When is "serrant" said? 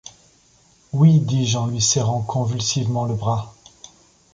1.79-2.23